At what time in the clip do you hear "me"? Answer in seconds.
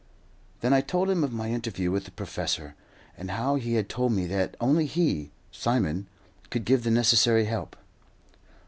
4.13-4.25